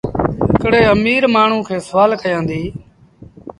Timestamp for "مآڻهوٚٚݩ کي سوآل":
1.33-2.11